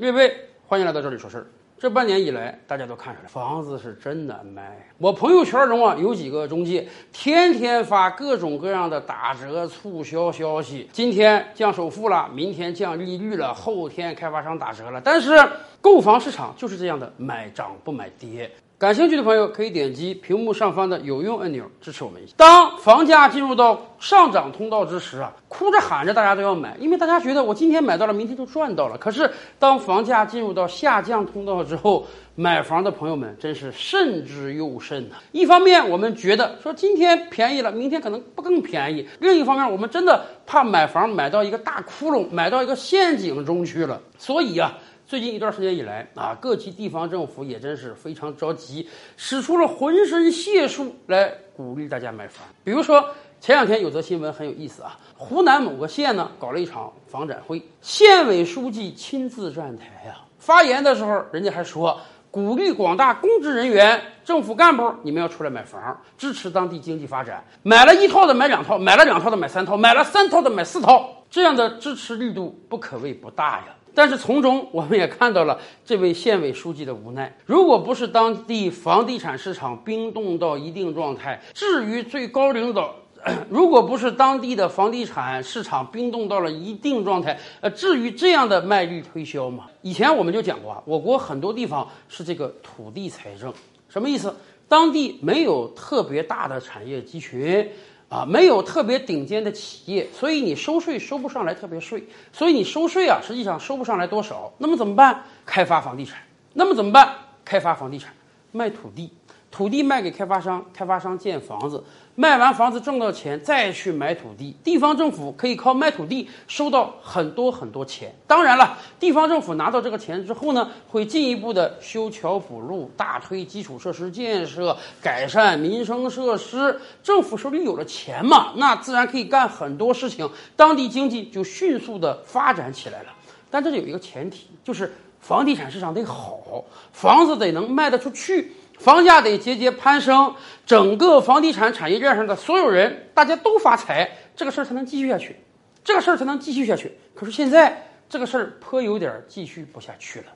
[0.00, 0.34] 各位，
[0.66, 1.46] 欢迎来到这里说事儿。
[1.78, 4.88] 这半年以来，大家都看出来，房子是真难卖。
[4.96, 10.88] 我朋友圈中啊，有几个中介，天天发各种各样的打折促销消息。
[10.90, 14.98] 今天降首付了，明天降利率了，后天开发商打折了。
[15.04, 15.38] 但是
[15.82, 18.50] 购房市场就是这样的，买涨不买跌。
[18.80, 22.32] 感兴趣的朋友可以点击屏幕上方的有用按钮支持我们一下。
[22.38, 28.96] 当房价进入到上涨通道之时啊，哭着喊着大家都要买，因为大家觉得我今天买到了，明天就赚到了。
[28.96, 35.16] 可是当房价进入到下降通道之后，买房的朋友们真是慎之又慎呐。
[35.32, 44.00] 一方面我们觉得说今天便宜了，明天可能不更便宜；另一方面我们真的怕买房买到一个大窟窿，买到一个陷阱中去了。
[44.16, 44.72] 所以啊。
[45.10, 52.46] 最近一段时间以来啊，各级地方政府也真是非常着急，使出了浑身解数来鼓励大家买房。
[52.62, 53.04] 比如说
[53.40, 61.98] 前两天有则新闻很有意思啊，湖南某个县呢搞了一场房展会，县委书记亲自站台呀，发言的时候人家还说
[62.30, 67.42] 鼓励广大公职人员、政府干部你们要出来买房，支持当地经济发展。
[67.64, 73.74] 买了一套的买两套，买了两套的买三套，买了三套的买四套，这样的支持力度不可谓不大呀。
[73.94, 77.36] 但是从中我们也看到了这位县委书记的无奈。
[77.46, 82.94] 如果不是当地房地产市场冰冻到一定状态，至于最高领导，
[83.50, 89.66] 如果不是当地的房地产市场冰冻到了一定状态，呃，至于这样的卖力推销吗？
[89.82, 93.52] 以前我们就讲过啊，我国很多地方是这个土地财政，
[93.88, 94.34] 什么意思？
[94.68, 97.68] 当地没有特别大的产业集群。
[98.10, 104.52] 啊，没有特别顶尖的企业，所以你收税收不上来特别税，所以你收税啊，实际上收不上来多少。
[104.58, 105.22] 那么怎么办？
[105.46, 106.18] 开发房地产。
[106.52, 107.14] 那么怎么办？
[107.44, 108.12] 开发房地产，
[108.50, 109.10] 卖土地。
[109.50, 111.82] 土地卖给开发商，开发商建房子，
[112.14, 118.14] 卖完房子挣到钱再去买土地，地方政府可以靠卖土地收到很多很多钱。
[118.28, 126.80] 当然了，地方政府拿到这个钱之后呢，会进一步的修桥补路，大推基础设施建设，改善民生设施。
[127.02, 133.08] 政府手里有了钱嘛，那自然可以干很多事情，当地经济就迅速的发展起来了。
[133.50, 138.52] 但这里有一个前提，就是房地产市场得好，房子得能卖得出去。
[138.80, 145.36] 房价得节节攀升，整个房地产产业链上的所有人，大家都发财，这个事儿才能继续下去，
[145.84, 146.90] 这个事儿才能继续下去。
[147.14, 150.26] 可是现在这个事儿颇有点继续不下去了。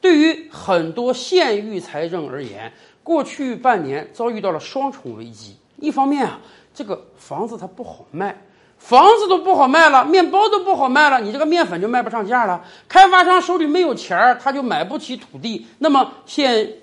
[0.00, 2.72] 对于很多县域财政而言，
[3.04, 5.56] 过去半年遭遇到了双重危机。
[5.76, 6.40] 一方面啊，
[6.74, 8.42] 这个房子它不好卖，
[8.76, 12.64] 房子都不好卖了，面包都不好卖了，你这个面粉就卖不上价了。
[12.88, 16.78] 开发商手里没有钱儿，他就买不起土地，那么县。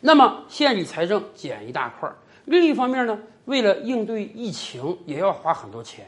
[0.00, 2.16] 那么县里财政减一大块儿，
[2.46, 6.06] 另一方面呢，为了应对疫情，也要花很多钱，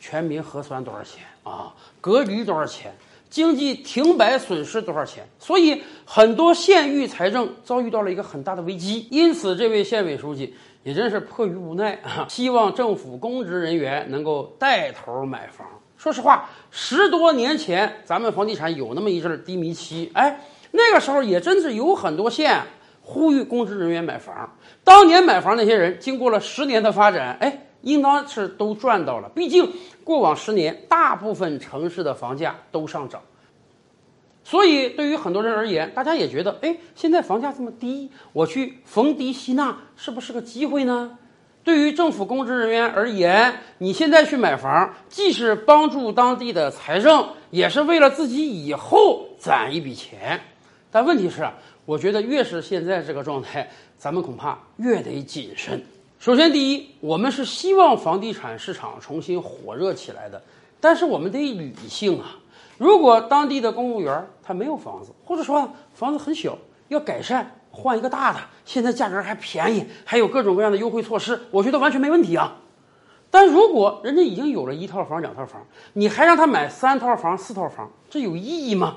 [0.00, 1.74] 全民核酸多少钱啊？
[2.00, 2.94] 隔离多少钱？
[3.28, 5.28] 经济停摆损失多少钱？
[5.38, 9.08] 所以很多县域财政遭遇到了一个很大的危机。
[9.10, 10.54] 因此，这位县委书记
[10.84, 15.66] 也真是迫于无奈啊，希望政府公职人员能够带头买房。
[15.98, 20.40] 说实话，十多年前咱们房地产有那么一阵低迷期，哎，
[20.70, 22.62] 那个时候也真是有很多县。
[23.06, 24.56] 呼吁公职人员买房。
[24.82, 29.28] 当年买房那些人，经过了十年的发展，哎，应当是都赚到了。
[29.34, 29.70] 毕竟
[30.02, 33.20] 过往十年，大部分城市的房价都上涨，
[34.42, 41.18] 所以对于很多人而言，大家也觉得，哎，现在房价这么低，我去逢低吸纳是不是个机会呢？
[41.62, 50.40] 对于政府公职人员而言，你现在去买房，既是帮助当地的财政，也是为了自己以后攒一笔钱。
[50.90, 51.46] 但问题是。
[51.86, 53.68] 我觉得越是现在这个状态，
[53.98, 55.82] 咱们恐怕越得谨慎。
[56.18, 60.42] 首先，第一，我们是希望房地产市场重新火热起来的，
[60.80, 62.36] 但是我们得理性啊。
[62.78, 66.56] 如果当地的公务员他没有房子，或者说房子很小，
[66.88, 72.56] 要改善换一个大的，现在价格还便宜，还有各种各样的优惠措施，我觉得完全没问题啊。
[73.30, 75.60] 但如果人家已经有了一套房、两套房，
[75.92, 78.96] 你还让他买三套房、四套房，这有意义吗？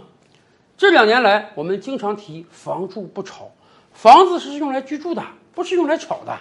[0.78, 3.50] 这两年来，我们经常提“房住不炒”，
[3.92, 5.24] 房子是用来居住的，
[5.56, 6.38] 不是用来炒的。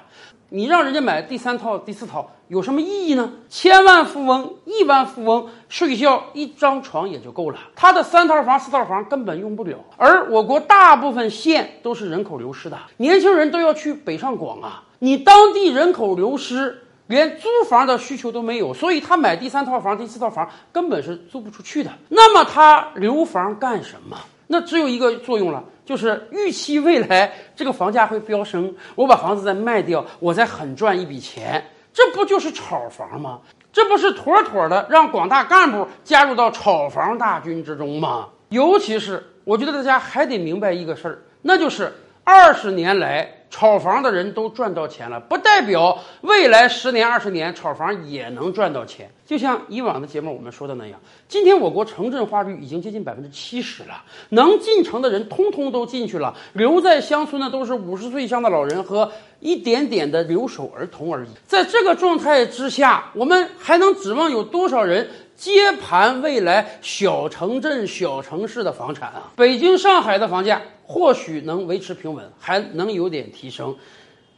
[0.51, 3.33] 你让人家买第三套、第四套，有什么意义呢？
[3.49, 9.79] 千万富翁、亿万富翁睡觉一张床也就够了，他的三套房、四套房根本用不了。
[9.97, 16.83] 而我国大部分县都是人口流失的，年轻人都要去北上广啊，你当地人口流失。
[17.09, 21.93] 连租房的需求都没有，所以他买第三套房、第四套房根本是租不出去的。
[22.09, 24.19] 那么他留房干什么？
[24.47, 31.65] 那只有一个作用了，就是预期未来这个房价会飙升，我把房子再卖掉，我再狠赚一笔钱。
[31.93, 33.41] 这不就是炒房吗？
[33.73, 38.29] 这不是妥妥的让广大干部加入到炒房大军之中吗？
[38.51, 41.93] 尤其是我觉得大家还得明白一个事儿，那就是
[42.25, 43.33] 二十年来。
[43.57, 49.11] 炒房的人都赚到钱了，不代表未来十年、二十年炒房也能赚到钱。
[49.25, 59.11] 就像以往的节目我们说的那样，今天我国城镇化率已经接近百分之七十了，能进城的人通通都进去了，留在乡村的都是五十岁以上的老人和
[59.41, 61.29] 一点点的留守儿童而已。
[61.47, 65.09] 在这个状态之下，我们还能指望有多少人？
[65.37, 73.77] 接盘未来小城镇、小城市的房产啊，北京、上海的房价或许能维持平稳，还能有点提升。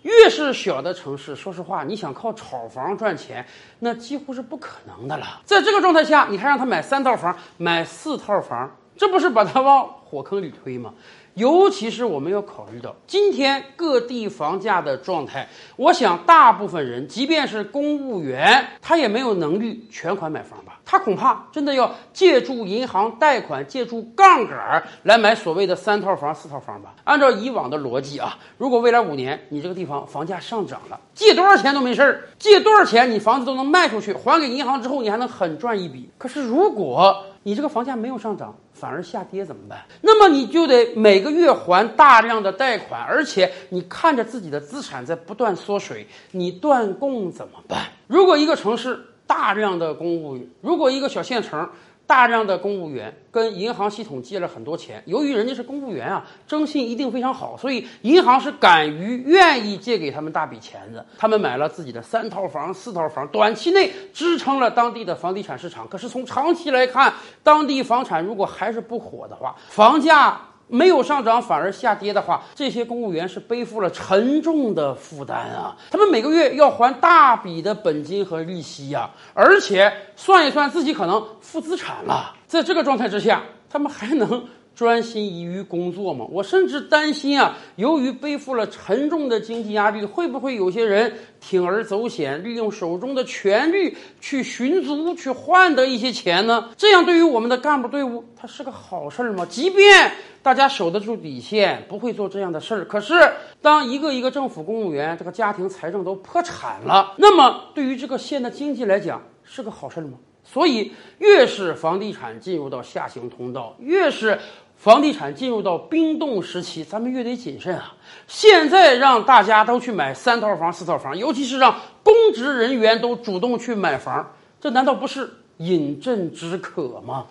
[0.03, 3.47] 越是小的城市，说实话，你想靠炒房赚钱，
[3.79, 5.41] 那几乎是不可能的了。
[5.45, 10.95] 在这个状态下，你还让他买三套房、买四套房，这不是把他往火坑里推吗？
[11.39, 20.81] 尤其是我们要考虑到今天各地房价的状态，我想大部分人，即便是公务员，他也没有能力全款买房吧？
[20.85, 26.95] 他恐怕真的要借助银行贷款、借助杠杆来买所谓的三套房、四套房吧？
[27.05, 36.11] 按照以往的逻辑啊，如果未来五年你这个地方房价上涨了，借多少钱都没事儿，借多少钱你房子都能卖出去，还给银行之后你还能狠赚一笔。
[36.19, 39.79] 可是如果你这个房价没有上涨，反而下跌怎么办？
[40.03, 47.87] 那么你就得每个月还大量的贷款，而且你看着自己的资产在不断缩水，你断供怎么办？
[48.07, 51.67] 如果一个城市大量的公务员，如果一个小县城。
[52.09, 61.05] 大量的公务员跟银行系统借了很多钱，由于人家是公务员啊，征信一定非常好，所以银行是敢于愿意借给他们大笔钱的。
[61.19, 65.87] 他们买了自己的三套房、四套房，短期内支撑了当地的房地产市场。
[65.87, 67.13] 可是从长期来看，
[67.43, 70.41] 当地房产如果还是不火的话，房价。
[70.69, 75.77] 没有上涨反而下跌的话，这些公务员是背负了沉重的负担啊！
[75.91, 82.35] 他们每个月要还大笔的本金和利息呀，而且算一算自己可能负资产了。
[82.47, 84.47] 在这个状态之下，他们还能？
[84.79, 86.25] 专心于工作吗？
[86.31, 96.71] 我甚至担心啊，由于背负了沉重的经济压力，会不会有些人铤而走险，利用手中的权力去寻租，去换得一些钱呢？
[96.77, 99.45] 这样对于我们的干部队伍，它是个好事儿吗？
[99.51, 100.13] 即便
[100.45, 103.15] 大家守得住底线，不会做这样的事儿，可是
[103.61, 110.13] 当一个一个政府公务员这个家庭财政都破产了，那么对于这个县的经济来讲，是个好事儿吗？
[110.51, 114.39] 所以，越是房地产进入到下行通道，越是
[114.77, 117.93] 房地产进入到冰冻时期，咱们越得谨慎啊！
[118.27, 125.29] 现在让大家都去买三套房、四套房，尤其是让公职人员都主动去买房，这难道不是
[125.59, 127.27] 饮鸩止渴吗？